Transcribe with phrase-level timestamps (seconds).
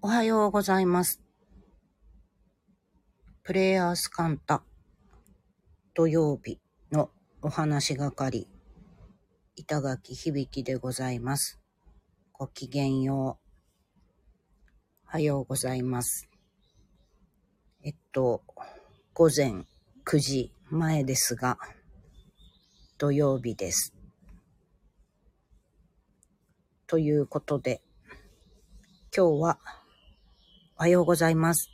[0.00, 1.20] おはようございます。
[3.42, 4.62] プレイヤースカンタ
[5.92, 6.60] 土曜日
[6.92, 7.10] の
[7.42, 8.46] お話係
[9.56, 11.58] 板垣響でございます。
[12.32, 13.48] ごきげんよう。
[15.08, 16.28] おはようございます。
[17.82, 18.44] えっと、
[19.14, 19.64] 午前
[20.04, 21.58] 9時前ですが、
[22.98, 23.92] 土曜日です。
[26.86, 27.82] ということで、
[29.12, 29.58] 今日は
[30.80, 31.72] おはようございます。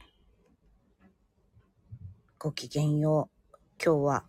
[2.38, 3.56] ごきげんよう。
[3.76, 4.24] 今日は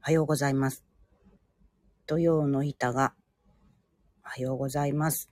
[0.00, 0.84] おはようございます。
[2.06, 3.14] 土曜の板が
[4.24, 5.28] おはようございます。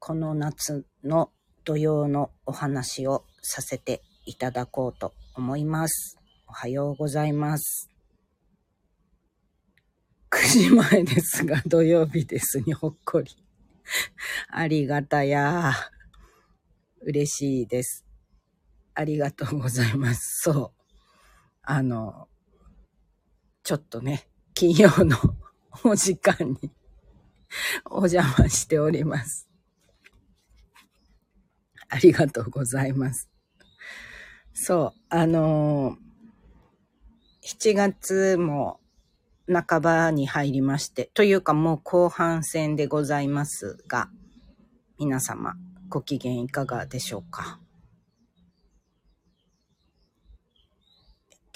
[0.00, 1.30] この夏の
[1.62, 6.18] 土曜のお話をさせていただこうと思います。
[6.48, 7.88] おはようございます。
[10.32, 13.30] 9時前ですが土曜日ですにほっこり。
[14.50, 15.74] ありがたや。
[17.06, 18.04] 嬉しいです。
[18.92, 20.42] ありがとうございます。
[20.42, 20.82] そう。
[21.62, 22.26] あの、
[23.62, 25.16] ちょっとね、金曜の
[25.84, 26.72] お時間に
[27.86, 29.48] お邪魔しております。
[31.88, 33.30] ありがとうございます。
[34.52, 35.96] そう、あの
[37.44, 38.80] 7月も
[39.46, 44.10] 半ばに入りまして、というかもう後半戦でございますが、
[44.98, 45.54] 皆様
[45.88, 47.60] ご機嫌いかがでしょうか？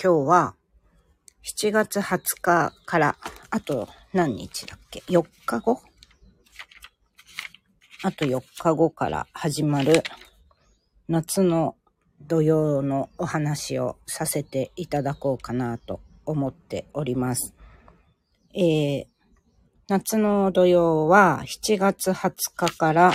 [0.02, 0.54] 今日は
[1.42, 3.16] 7月20日から、
[3.50, 5.80] あと何日だっけ ?4 日後？
[8.02, 10.04] あと4日後から始まる
[11.08, 11.74] 夏の
[12.20, 17.52] 土曜のお話をさせていただこうかなと思っております。
[18.54, 19.06] えー、
[19.88, 23.12] 夏の土曜は7月20日から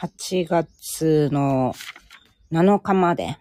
[0.00, 1.74] 8月の
[2.52, 3.36] 7日まで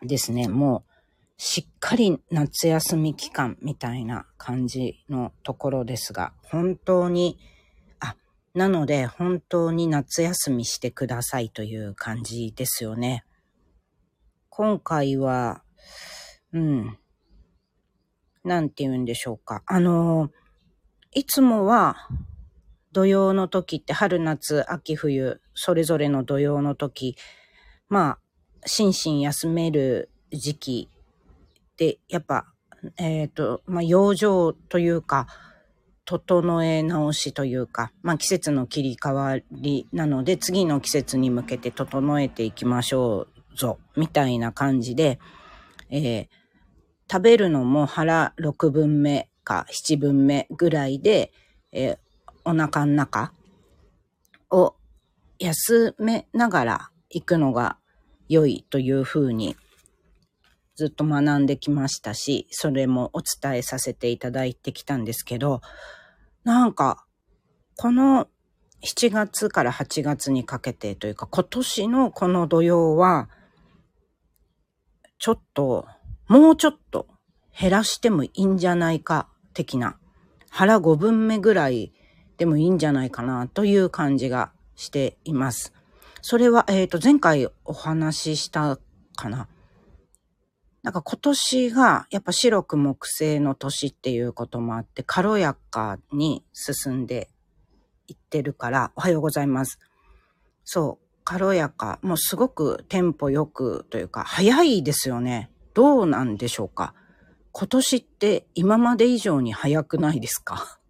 [0.00, 0.92] ですね、もう
[1.36, 7.40] しっかり夏休み期間みたいな感じのところですが、本当に、
[7.98, 8.14] あ、
[8.54, 13.24] なので本当に夏休みしてくださいという感じですよね。
[14.48, 15.64] 今回は、
[16.52, 16.98] うん、
[18.44, 19.64] なんて言うんでしょうか。
[19.66, 20.30] あの、
[21.10, 21.96] いつもは
[22.92, 27.16] 土曜の時って春夏秋冬それぞれの土曜の時
[27.88, 28.18] ま
[28.62, 30.88] あ心身休める時期
[31.76, 32.46] でやっぱ
[32.96, 35.26] えっ、とまあ養生というか
[36.04, 45.18] 整え直しというかまあ季節の切り替わりなので次の季節に向けて整えていきましょうぞみたいな感じで、
[45.90, 46.42] えー
[47.12, 51.30] 食べるのも腹6分目か7分目ぐらいで、
[51.70, 51.98] えー
[52.44, 53.32] お腹の中？
[54.50, 54.74] を
[55.38, 57.78] 休めながら行くのが
[58.28, 59.56] 良いというふうに
[60.74, 65.60] ずっと学んできましたし、それもお伝えさせていただいてきたんですけど、
[66.44, 67.04] なんか、
[67.76, 68.28] この
[68.82, 73.28] 7月から8月にかけてというか、今年のこの土曜は、
[75.18, 75.86] ちょっと、
[76.26, 77.06] もうちょっと
[77.58, 79.98] 減らしてもいいんじゃないか、的な。
[80.50, 81.92] 腹5分目ぐらい
[82.42, 85.72] でもいいんじゃないかなという感じがしています。
[86.22, 88.80] それは、えっ、と、前回お話しした
[89.14, 89.46] かな。
[90.82, 97.30] なんか今年がやっぱ白く木星の年っていうこともあって軽やかに進んで
[98.08, 99.78] いってるから、おはようございます。
[100.64, 105.48] そう、軽やか、もうすごくテンポよくというか、早いですよね。
[105.74, 106.92] どうなんでしょうか。
[107.52, 110.80] 今年って今まで以上に早くないですか？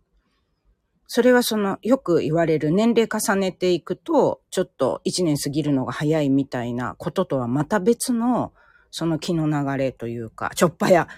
[1.14, 8.54] それはその、よく言われる年齢重ねていくと、ちょっと一年過ぎるのが早いみたいなこととはまた別の、
[8.90, 11.08] その気の流れというか、ちょっぱや、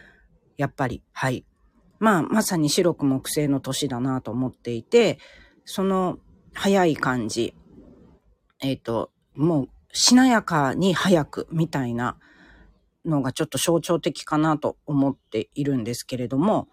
[0.57, 1.45] やっぱり、はい。
[2.01, 5.21] まあ、まさに白く木星の年だなと思っていて、
[5.65, 6.19] その
[6.55, 7.55] 早い感じ、
[8.65, 12.17] えっ、と、もう、しなやかに早くみたいな
[13.05, 16.67] のがちょっと象徴的かなと思っているんですけれども、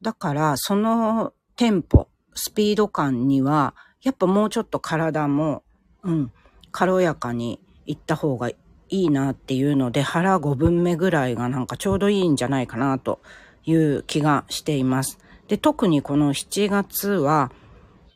[0.00, 5.62] だから、そのテンポ、スピード感には、やっぱもうちょっと体も、
[6.02, 6.32] うん、
[6.72, 8.56] 軽やかにいった方がい
[8.88, 13.20] いなっていうので、腹5分目ぐらいがなんかちょうどいいんじゃないかなと
[13.64, 15.18] いう気がしています。
[15.48, 17.52] で、特にこの7月は、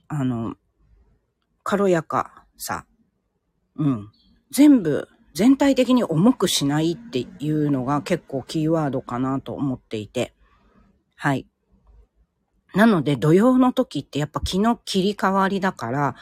[0.09, 0.56] あの、
[1.62, 2.87] 軽やかさ、
[3.76, 4.11] うん、
[4.50, 10.35] 全部、全体的に重くしないっていうのが結構キーワードかなと思っていて、
[11.17, 11.47] はい。
[12.75, 16.15] なので土曜の時ってやっぱ気の切り替わりだから、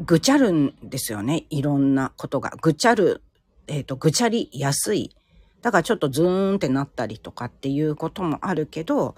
[0.00, 1.46] ぐちゃるんですよね。
[1.50, 2.52] いろんなことが。
[2.60, 3.22] ぐちゃる、
[3.66, 5.16] えっ、ー、と、ぐちゃりやすい。
[5.62, 9.14] だからちょっとズーンってなったりとかっていうこともあるけど、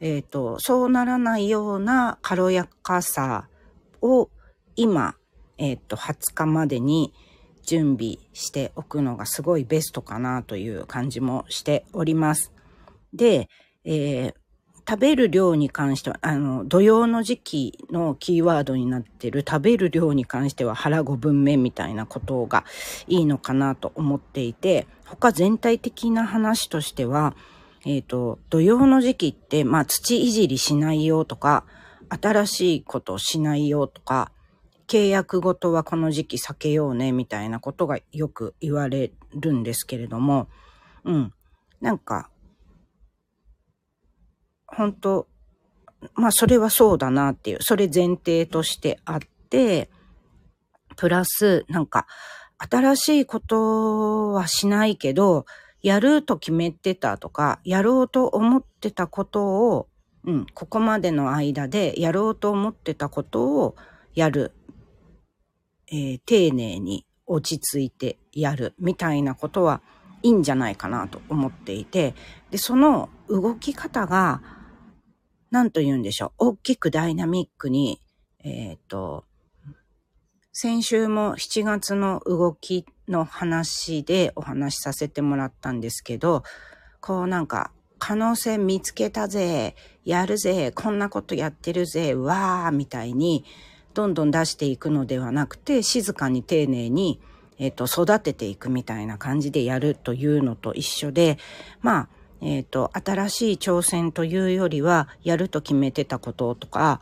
[0.00, 3.48] えっ、ー、と、そうならないような軽やかさ
[4.02, 4.30] を
[4.76, 5.14] 今、
[5.58, 7.12] えっ、ー、と、20日までに
[7.62, 12.52] 準備しておくのがすごいベストかなという感じもしております。
[13.12, 13.48] で、
[13.84, 14.34] えー、
[14.86, 22.64] 食べる量に関しては、あの、土曜の時期のキーワードになってる食べる量に関しては腹5分目みたいなことが
[23.06, 27.34] いいのかなと思っていて、他全体的な話としては、
[27.86, 31.64] えっ、ー、と、土曜の時期って、まあ土いじりしないよとか、
[32.08, 34.32] 新しいことしないよとか、
[34.86, 40.48] 契約ごとはこの時期避けようねみたいなことがよく言われるんですけれども、
[41.04, 41.32] うん。
[41.80, 42.30] なんか、
[44.76, 45.28] 本当
[46.14, 49.18] まあそれはそうだなっていう、それ前提としてあっ
[49.48, 49.90] て、
[50.96, 52.06] プラス、なんか、
[52.58, 55.44] 新しいことはしないけど、
[55.82, 59.88] やると決めてたとか、やろうと思ってたことを、
[60.24, 63.76] うん、ここまでの間でやろうと思ってたことを
[64.14, 64.52] やる。
[65.88, 69.82] えー、丁寧に落ち着いてやるみたいなことは
[70.22, 72.14] いいんじゃないかなと思っていて、
[72.50, 74.40] で、その動き方が、
[75.54, 76.48] なんと言うんでしょう。
[76.48, 78.00] 大きくダイナミックに、
[78.42, 79.24] えっ、ー、と、
[80.50, 86.42] 先週も7月の動きの話でお話しさせてもらったんですけど、
[87.00, 87.70] こうなんか、
[88.00, 93.44] 可能性見つけたぜ、やるぜ、こんなことやってるぜ、わー、みたいに、
[93.94, 97.20] どんどん出していくのではなくて、静かに丁寧に、
[97.58, 101.38] えっ、ー、と、育てていくみたいな感じでやるというのと一緒で、
[101.80, 102.08] まあ、
[102.44, 107.00] えっ、ー、と、新しい挑戦というよりは、やると決めてたこととか、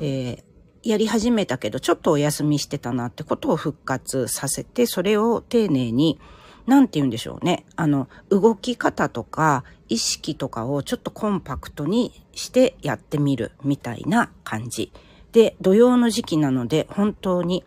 [0.00, 0.42] えー、
[0.82, 6.18] やり始めたけど、ちょっとお休みしてたなってことを復活させて、それを丁寧に、
[6.66, 7.64] なんて言うんでしょうね。
[7.76, 14.92] あの、動き方とか、意識とかをちょっとコンパクトにしてやってみるみたいな感じ。
[15.30, 17.64] で、土曜の時期なので、本当に、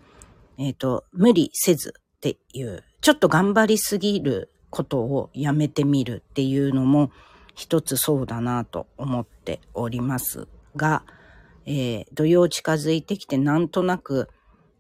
[0.57, 7.11] えっ、ー、と、無理せずっていう、ちょっと頑張りすぎることをやめてみるっていうのも
[7.53, 11.03] 一つそうだなと思っておりますが、
[11.67, 14.29] えー、土曜近づいてきてなんとなく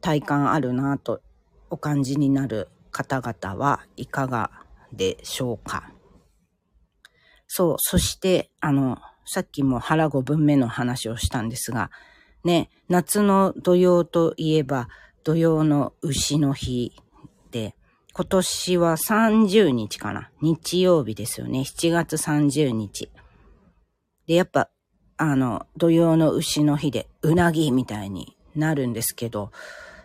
[0.01, 1.21] 体感あるなと
[1.69, 4.49] お感じになる方々はいかが
[4.91, 5.91] でしょうか。
[7.45, 11.91] そう、そして、あの、さっきも腹5分目の話をしたんですが、
[12.43, 14.89] ね、夏の土曜といえば
[15.23, 16.93] 土曜の牛の日、
[18.15, 20.29] 今年は30日かな。
[20.39, 21.61] 日曜日ですよね。
[21.61, 23.09] 7月30日。
[24.27, 24.69] で、やっぱ、
[25.17, 29.51] あの、土曜の牛の日で、うなぎみたいになるんですけど、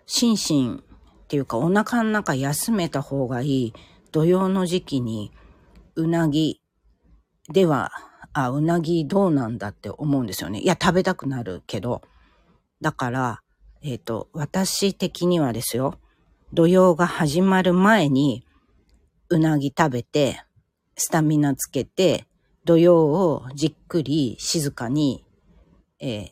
[0.07, 0.83] 心身
[1.25, 3.75] っていうかお腹の中休めた方がいい
[4.11, 5.31] 土曜の時期に、
[5.95, 6.63] うなぎ
[7.53, 7.93] では、
[8.33, 10.61] あ、うなぎどうなんだって思うんですよね。
[10.61, 12.01] いや、食べたくなるけど。
[12.81, 13.43] だから、
[13.83, 15.99] えっ、ー、と、私的にはですよ。
[16.53, 18.45] 土曜が始まる前に、
[19.29, 20.43] うなぎ食べて、
[20.97, 22.27] スタミナつけて、
[22.65, 25.25] 土曜をじっくり静かに、
[26.01, 26.31] えー、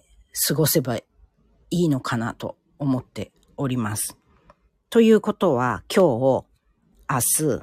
[0.48, 1.04] 過ごせばい
[1.70, 4.16] いのかなと思っております。
[4.88, 6.46] ということは、今日、
[7.08, 7.62] 明日、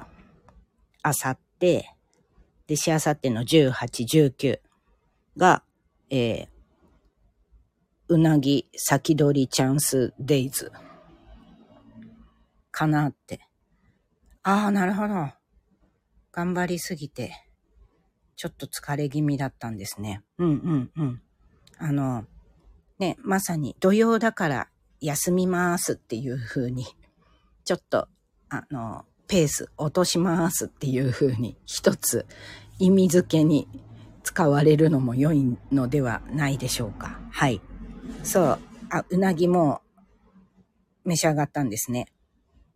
[1.04, 1.84] 明後日、
[2.68, 3.72] で、しあさっての18、
[4.30, 4.60] 19
[5.36, 5.64] が、
[6.08, 6.48] えー、
[8.08, 10.70] うなぎ先取りチャンスデイズ。
[12.74, 13.38] かなって。
[14.42, 15.28] ああ、なるほど。
[16.32, 17.46] 頑張りすぎて、
[18.34, 20.24] ちょっと疲れ気味だったんですね。
[20.38, 21.22] うんうんうん。
[21.78, 22.24] あの、
[22.98, 24.68] ね、まさに土曜だから
[25.00, 26.84] 休みますっていう風に、
[27.64, 28.08] ちょっと、
[28.48, 32.26] あの、ペース落としますっていう風に、一つ
[32.80, 33.68] 意味付けに
[34.24, 37.20] 使われるのも良いのではないでしょうか。
[37.30, 37.60] はい。
[38.24, 38.58] そう。
[38.90, 39.80] あ、うなぎも
[41.04, 42.08] 召し上がったんですね。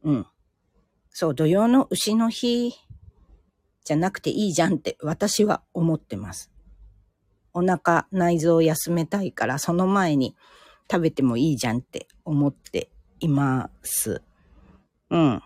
[0.04, 0.26] うん。
[1.10, 2.74] そう、土曜の牛の日
[3.84, 6.50] じゃなくていいじゃんって私は思ってます。
[7.54, 10.36] お腹、内臓を休めたいから、その前に
[10.90, 12.90] 食べてもいいじゃんって思って
[13.20, 14.22] います。
[15.10, 15.42] うん。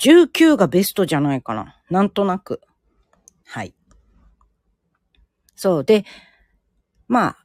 [0.00, 1.76] 19がベストじゃないかな。
[1.90, 2.60] なんとなく。
[3.46, 3.74] はい。
[5.54, 5.84] そう。
[5.84, 6.04] で、
[7.08, 7.36] まあ、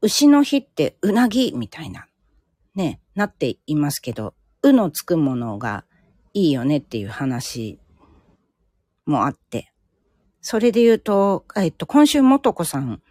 [0.00, 2.06] 牛の日ってうなぎみたいな、
[2.74, 4.34] ね、なっていますけど、
[4.64, 5.84] うのつくものが
[6.32, 7.78] いいよねっていう話
[9.04, 9.70] もあって。
[10.40, 13.02] それで言うと、えっと、今週もとこさん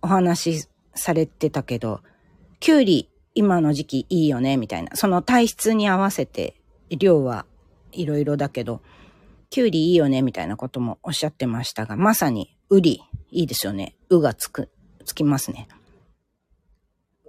[0.00, 2.00] お話しされてたけど、
[2.60, 4.96] きゅうり今の時期いいよね、みたいな。
[4.96, 6.56] その体質に合わせて、
[6.90, 7.44] 量は
[7.92, 8.80] いろいろだけど、
[9.50, 13.96] きゅうりいいよね、みたいなこともおっしゃってましたが、まさに、うり、いいですよね。
[14.08, 14.70] うがつく、
[15.04, 15.68] つきますね。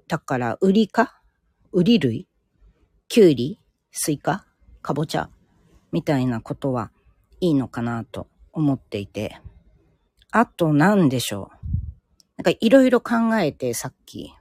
[0.07, 1.21] だから、うりか？
[1.71, 2.27] うり類？
[3.07, 3.59] きゅうり
[3.95, 4.43] スイカ？
[4.81, 5.29] かぼちゃ？
[5.91, 6.89] みたいなことは
[7.39, 9.39] いいのかなと思っていて。
[10.31, 11.67] あと何でしょう？
[12.37, 14.33] なんかいろいろ考えてさっき、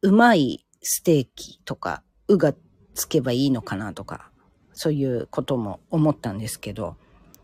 [0.00, 2.54] うまいステーキとか、うが
[2.94, 4.30] つけばいいのかなとか、
[4.72, 6.96] そういうことも思ったんですけど、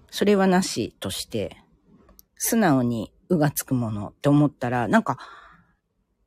[0.09, 1.57] それはなしとして、
[2.37, 5.19] 素直にうがつくものって思ったら、なんか、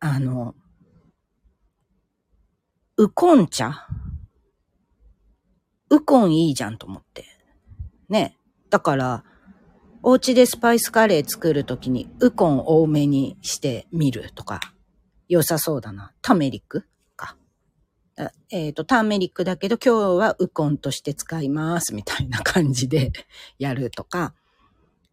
[0.01, 0.53] あの、
[2.97, 3.87] ウコン茶？
[5.89, 7.25] ウコンいいじゃんと思って。
[8.07, 8.37] ね。
[8.69, 9.25] だから、
[10.01, 14.61] お家でスパイスカレー作るときにウコン多めにしてみるとか、
[15.27, 16.13] 良さそうだな。
[16.21, 16.87] タメリック
[17.17, 17.35] か。
[18.49, 23.11] えっ、ー、と、ターメリックだけど今日はウコンとして使いますみたいな感じで
[23.59, 24.33] やるとか、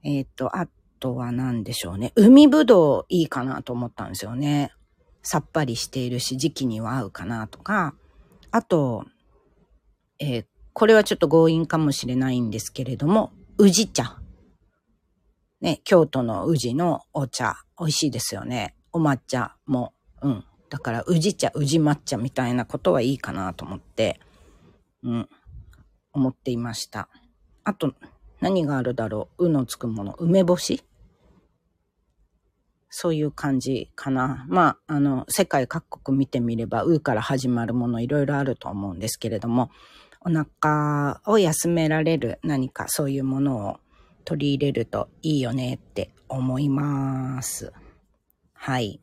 [0.05, 0.69] えっ、ー、と、あ
[1.01, 2.13] とは何でしょうね。
[2.15, 4.73] 海ぶどういいかなと思ったんですよね。
[5.23, 7.95] さっぱりしているし、時期には合うかなとか、
[8.51, 9.05] あと、
[10.19, 14.19] えー、これはちょっと強引かもしれないんですけれども、宇治茶。
[15.61, 18.75] ね、京都の宇治のお茶、美味しいですよね。
[18.93, 20.45] お抹茶も、うん。
[20.69, 24.19] だから、宇治茶、宇治抹茶みたいなことはいいかなと思って、
[25.03, 25.29] うん、
[26.13, 27.09] 思っていました。
[27.65, 27.95] あと、
[28.41, 30.15] 何があるだろううのつくもの。
[30.15, 30.83] 梅干し？
[32.95, 34.45] そういう感じかな。
[34.51, 39.71] まあ、あの、世界各国見てみれば、うから始まるものいろいろあると思うんですけれども、
[40.21, 43.81] お腹を休められる何かそういうものを
[44.27, 47.73] 取り入れるといいよねって思います。
[48.53, 49.01] はい。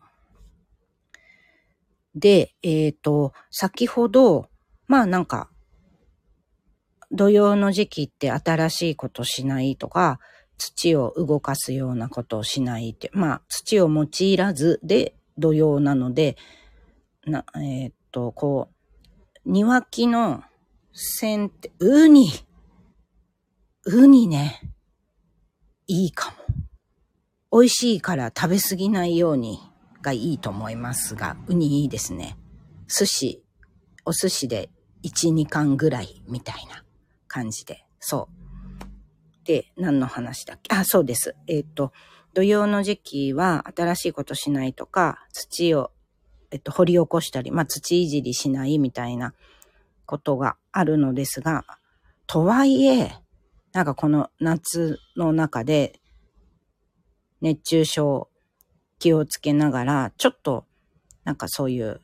[2.13, 4.49] で、えっ、ー、と、先ほど、
[4.85, 5.49] まあなんか、
[7.11, 10.19] 土曜の時期って新しいことしないとか、
[10.59, 16.37] 土を動かすようなことをしないって、まあ、土を用いらずで土曜なので、
[17.25, 20.43] な、えー、っと、こう、庭木の
[20.93, 22.29] 線って、ウニ。
[23.85, 24.61] ウニね。
[25.87, 26.31] いいか
[27.51, 27.59] も。
[27.61, 29.59] 美味しいから食べ過ぎないように
[30.01, 32.37] がいいと思いますが、ウニいいですね。
[32.87, 33.43] 寿司、
[34.05, 34.69] お寿司で
[35.03, 36.83] 1、2貫ぐらいみたいな
[37.27, 37.85] 感じで。
[37.99, 38.38] そう。
[39.49, 40.75] で、何の話だっけ？
[40.75, 41.35] あ、そうです。
[41.47, 41.91] えっ、ー、と、
[42.35, 45.89] 土曜の時期は新しいことしないとか、土を、
[46.51, 49.33] えっと、掘り起こしたり、まあ、土いじりしないみたいな
[50.05, 51.65] ことがあるのですが、
[52.27, 53.11] とはいえ、
[53.73, 55.99] なんかこの夏の中で、
[57.41, 58.29] 熱中症
[58.99, 60.65] 気をつけながら、ちょっと、
[61.23, 62.01] なんかそういう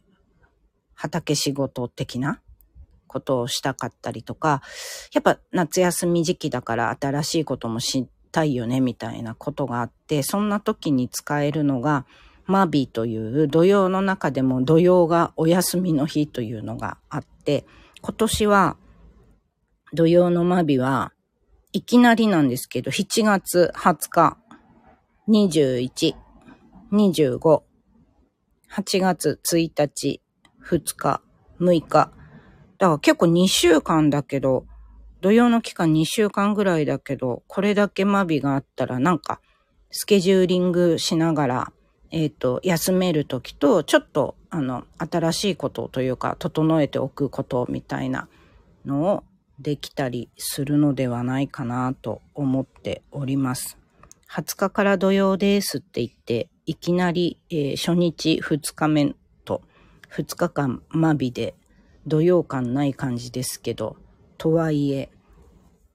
[0.96, 2.42] 畑仕事的な
[3.08, 4.62] ことをしたかったりとか、
[5.14, 12.06] やっぱ夏休み時期だから新しいこともしたいよねみたいなことがあって、そんな時に使えるのが、
[12.48, 17.66] マービーという土曜の中でも土曜がお休みの日というのがあって、
[18.02, 18.78] 今年は
[19.94, 21.12] 土曜のマビは
[21.72, 24.38] いきなりなんですけど、7月20日、
[25.28, 26.16] 21、
[26.92, 27.62] 25、
[28.72, 30.22] 8月1日、
[30.64, 31.22] 2日、
[31.60, 32.12] 6日、
[32.78, 34.66] だから結構2週間だけど、
[35.22, 39.40] 土曜の期間2週間ぐらいだけど、これだけマビがあったらなんか、
[39.92, 41.72] スケジューリングしながら、
[42.12, 48.28] えっ、ー、と、休めるときと、ちょっと、あの、新しいことというか、整えておくことみたいな
[48.86, 49.24] のを
[49.60, 53.78] できたりするのではないかなと思っております。
[54.30, 59.16] 20日から土曜ですって言って、いきなり、えー、初日2日目
[59.46, 59.62] と
[60.12, 61.56] 2日間マビで
[62.08, 63.98] 土曜感ない感じですけど、
[64.38, 65.10] とはいえ、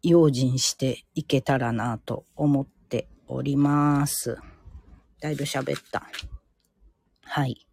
[0.03, 4.39] 用心していけたらなと思っております。
[5.21, 6.07] だいぶ喋った。
[7.23, 7.67] はい。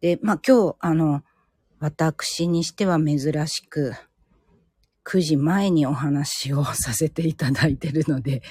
[0.00, 1.22] で、まあ、今日、あの、
[1.80, 3.94] 私にしては珍しく、
[5.04, 8.42] 9時前にお話をさせていただいてるので、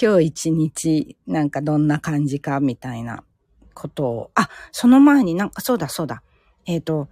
[0.00, 3.22] 今日一日なんかどんな感じかみたいな
[3.74, 6.22] ことを、あ、その前になんかそうだそうだ。
[6.66, 7.08] えっ、ー、と、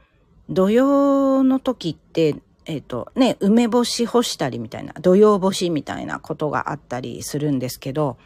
[0.49, 8.17] 土曜の時って、えっ、ー、とね、梅干し干したりみたいな、土曜干しみたいなことがあったりするんですけど、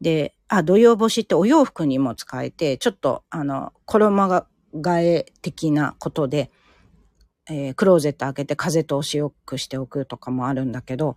[0.00, 6.50] で、あ、土曜干しってお洋服にも使えて、ちょっと、あの、衣替え的なことで、
[7.48, 11.16] えー、クローゼット開けて風通しよくしておくとかもあるんだけど、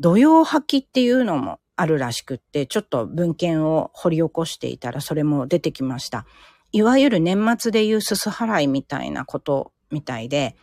[0.00, 6.26] 土曜履きっていうのもあるらしくって、ちょっと文献を掘り起こしていたらそれも出てきました。
[6.72, 10.56] いわゆる年末でいうすす払いみたいなことみたいで、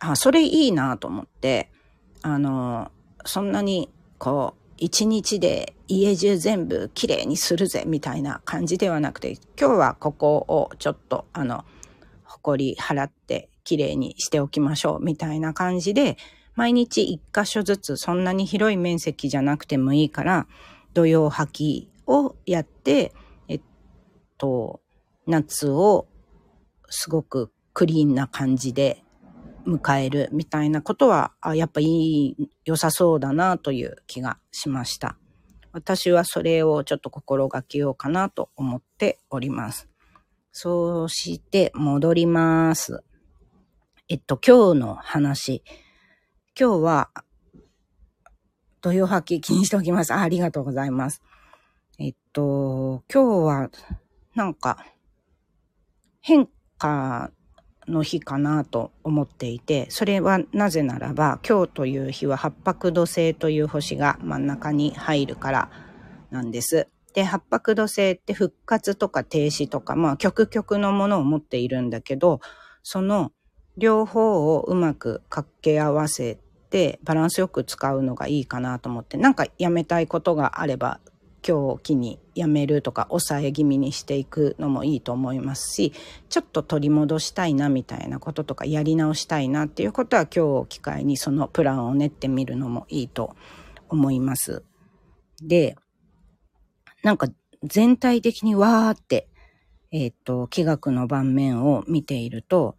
[0.00, 1.70] あ、それいいなと思って、
[2.22, 2.90] あの、
[3.24, 11.64] そんなに、こう、一日で家中全部きれいにするぜみたいな感じではなくて、今日はここをちょっと、あの、
[12.24, 16.16] 埃払ってきれいにしておきましょうみたいな感じで、
[16.56, 20.46] 毎日一箇所ずつそんなに広い面積じゃなくてもいいから、
[20.94, 23.12] 土曜履きをやって、
[23.48, 23.60] えっ
[24.36, 24.81] と、
[25.26, 26.06] 夏を
[26.88, 29.02] すごくクリーンな感じで
[29.66, 35.16] 迎えるみたいなことは、あやっぱいい、良さそうだなという気がしました。
[35.72, 39.88] 私はそれをちょっと心がけようかなと思っております。
[40.50, 43.02] そうして戻ります。
[44.08, 45.62] えっと、今日の話。
[46.58, 47.10] 今日は、
[48.82, 50.20] 土曜吐き気にしておきますあ。
[50.20, 51.22] ありがとうございます。
[51.98, 53.70] えっと、今日は、
[54.34, 54.84] なんか、
[56.22, 56.48] 変
[56.78, 57.30] 化
[57.88, 65.70] の日かなと思っていて、それはなぜならば、今日という日は八白土星という星が真ん中に入るから
[66.30, 66.88] なんです。
[67.12, 72.40] で、八白土星って復活とか停止とか、まあ、極極のものを持っているんだけど、
[72.82, 73.32] その
[73.76, 76.38] 両方をうまく掛け合わせ
[76.70, 81.00] て、バランスよく使うのがいいかなと思って、なんかやめたいことがあれば、
[81.46, 85.92] 今日を機にやめるとか抑え気味にしていくのもいいと思いますし
[86.28, 93.36] ちょっと取り戻したいなみたいなこととかやり直したいなっていうことは今日を機会にそのプランを練ってみるのもいいと
[93.92, 94.64] 思います。
[95.42, 95.76] で、
[97.02, 97.28] なんか
[97.62, 99.28] 全体的にわーって、
[99.90, 102.76] えっ、と、気学の盤面を見ていると、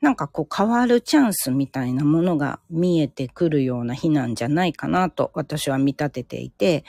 [0.00, 6.84] なんかこう変わるチャンスみたいなものが見えてくるような日なんじゃないかなと私は見立てていて、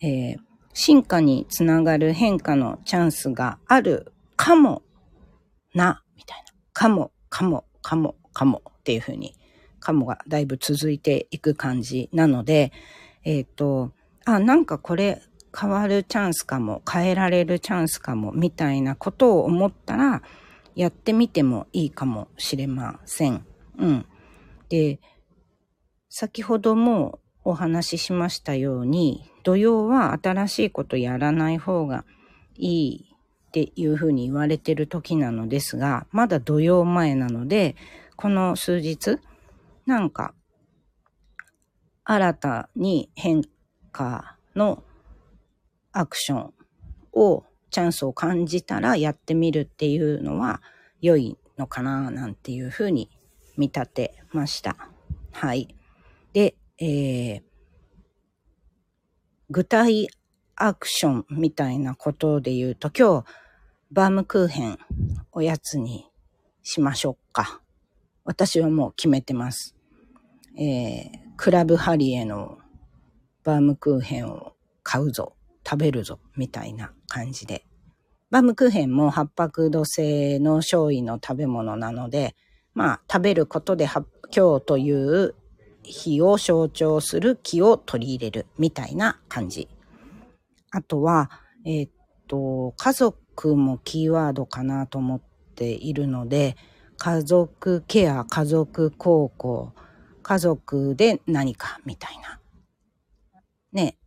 [0.00, 0.38] えー、
[0.72, 4.82] 進化につながる変化のチャンスがあるかも
[5.74, 6.52] な、みたいな。
[6.72, 9.34] かも、かも、かも、かもっていうふうに、
[9.80, 12.72] かもがだいぶ続いていく感じなので、
[13.24, 13.92] えっ、ー、と、
[14.24, 15.22] あ、なんかこれ
[15.58, 20.22] 変わるチャンスかも、変えられるチャンスかも、みたいなことを思ったら、
[20.74, 23.44] やってみてもいいかもしれません。
[23.78, 24.06] うん。
[24.68, 25.00] で、
[26.08, 32.04] 先ほどもお話ししましたように、土曜は新しいことやらない方が
[32.56, 33.14] いい
[33.48, 37.76] っていうふうに言われてる時なのですが、まだ土曜前なので、
[38.16, 39.18] この数日、
[39.84, 40.34] なんか、
[42.04, 43.42] 新たに変
[43.90, 44.82] 化の
[45.92, 46.54] アクション
[47.12, 50.62] を、チャンスを感じたらやってみるっていうのは
[51.00, 53.10] 良いのかななんていうふうに
[53.56, 54.76] 見立てました。
[55.32, 55.74] はい。
[56.32, 57.42] で、えー、
[59.50, 60.08] 具体
[60.54, 63.26] アクションみたいなことで言うと、今日、
[63.90, 64.78] バームクーヘン
[65.32, 66.08] おやつに
[66.62, 67.60] しましょうか。
[68.24, 69.74] 私はもう決めてます。
[70.56, 72.58] えー、クラブハリエの
[73.44, 77.64] バームクーヘンを買うぞ、食べるぞ、みたいな感じで。
[78.30, 82.34] バムクーヘンも八白土星の勝位の食べ物なので、
[82.74, 84.04] まあ、食べることで今
[84.58, 85.34] 日という
[85.82, 89.68] 日を象徴する気を取り入れるみたいな感じ。
[90.70, 91.30] あとは、
[91.66, 91.90] えー、っ
[92.28, 95.20] と、家族もキーワードかなと思っ
[95.54, 96.56] ているので、
[96.96, 99.72] 家族ケア、家族孝行、
[100.22, 102.40] 家族で何かみたいな。
[103.72, 103.98] ね、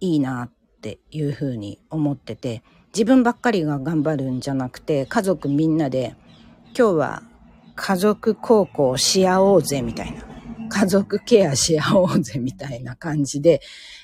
[0.00, 6.16] いいなっていうふうに思ってて、自分ばっかりが頑張るんじゃなくて、家族みんなで、
[6.76, 7.22] 今日は
[7.76, 10.24] 家族孝行し合おうぜみたいな。
[10.68, 13.60] 家族ケアし合おうぜみたいな感じで、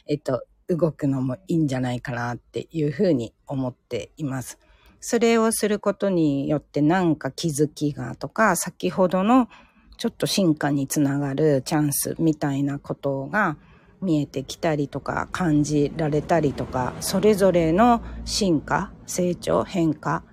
[0.07, 4.59] えっと、動くのもいいんじゃないかなっていうふうに思っています。
[5.01, 9.49] それをすることによってなんか気づきがとか、先ほどの
[9.97, 13.57] ちょっと進化につながるチャンスみたいなことが
[14.01, 20.25] 見えてきたりとか感じられたりとか、それぞれの進化、成長、変化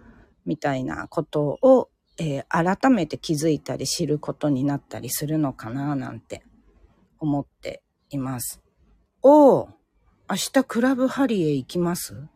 [0.45, 6.45] みたいなことをえー、改めて気づいたり知ることになったりするのかななんて
[7.19, 8.61] 思っています。
[9.21, 9.67] おー、
[10.29, 12.29] 明日クラブハリエ行きます？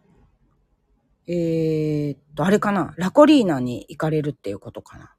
[1.27, 2.93] えー、っと、あれかな？
[2.97, 5.15] ラコリーナに行かれるっていうことかな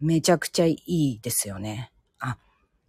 [0.00, 1.92] めちゃくちゃいいですよね。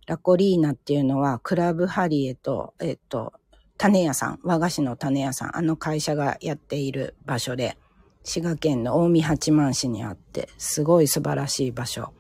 [0.08, 3.34] ラコリーナっていうのはクラブハリエと、えっと、
[3.78, 7.78] 種屋さん、和菓子の種屋さん、あの会社がやっている場所で、
[8.24, 12.14] 滋賀県の近江八幡市にあって、すごい素晴らしい場所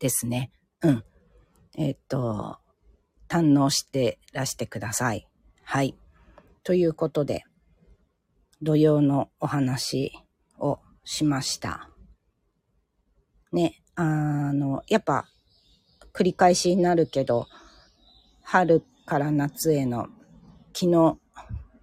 [0.00, 0.50] ですね。
[0.82, 1.04] うん。
[1.78, 2.58] えっと、
[3.28, 5.28] 堪能してらしてください。
[5.62, 5.96] はい。
[6.64, 7.44] ということで、
[8.60, 10.12] 土曜のお話
[10.58, 11.90] をしました。
[13.52, 15.28] ね、あの、やっぱ
[16.16, 17.46] 繰り返しになるけど、
[18.42, 20.08] 春から夏への
[20.72, 21.18] 気の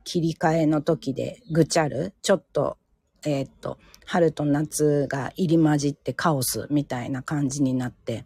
[0.03, 2.77] 切り替えの時でぐちゃる、ちょっと、
[3.25, 8.25] えーっと、春と夏が入り混じってカオスみたいな感じになって、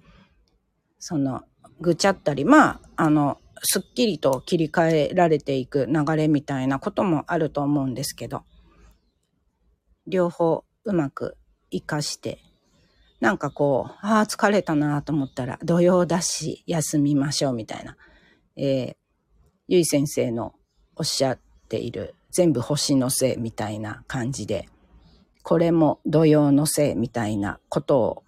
[0.98, 1.44] その、
[1.82, 8.44] ぐちゃったり、まあ、あの、すっきりと切り替えられていく流れみたいなこともあると思うんですけど、
[10.08, 11.38] 両方うまく
[11.70, 12.40] 活かして、
[13.20, 17.98] なんかこう、ああ、疲れたなと思ったら、土曜だし、休みましょうみたいな。
[18.56, 18.96] えー、
[19.68, 20.54] ゆい先生の
[20.96, 24.70] おっしゃっている、全部星のせいみたいな感じで、
[25.42, 28.24] これも土曜のせいみたいなことを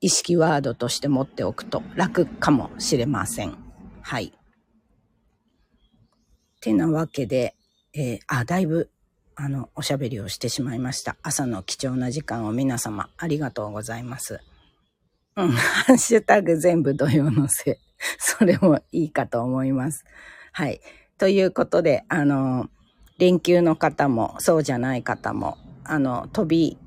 [0.00, 3.56] 意識ワードとして持っておくと楽かもしれません。
[4.02, 4.32] はい。
[6.60, 7.54] てなわけで、
[7.94, 8.90] えーあ、だいぶ、
[9.36, 11.16] あの、おしゃべりをしてしまいました。
[11.22, 14.40] 朝の貴重な時間を皆様ありがとうございます。
[15.36, 17.74] うん、 ハッシュタグ全部土曜のせい。
[18.18, 20.04] それもいいかと思います。
[20.52, 20.80] はい。
[21.18, 22.68] ということで、あの、
[23.18, 26.78] 連休の方も、そうじゃない方も、あの、飛び、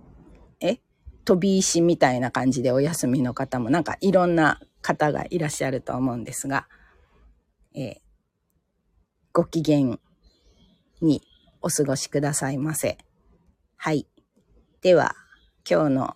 [0.59, 0.79] え？
[1.23, 6.67] 飛び石みたいな感じでお休みの方も、なんかいろんな方がいらっしゃると思うんですが、
[7.73, 8.05] えー
[9.35, 9.99] ご機嫌
[11.01, 11.21] に
[11.65, 12.99] お過ごしくださいませ。
[13.75, 14.05] はい。
[14.83, 15.15] では、
[15.67, 16.15] 今日の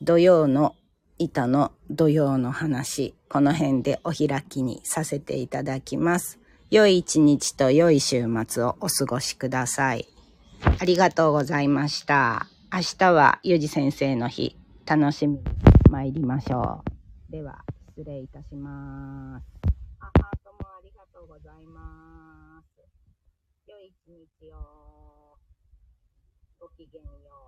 [0.00, 0.74] 土曜の
[1.18, 6.38] 板の土曜の話、この辺でお開きにさせていただきます。
[6.70, 10.08] 良い一日と良い週末をお過ごしください。
[10.80, 12.46] ありがとうございました。
[12.72, 15.44] 明日はゆじ先生の日、楽しみに
[15.90, 16.82] 参りましょ
[17.28, 17.30] う。
[17.30, 17.62] では、
[17.96, 19.44] 失礼いたします。
[20.00, 22.03] あ、ハートもありがとうございます。
[24.06, 25.38] 日曜。
[26.60, 27.43] ごきげんよう。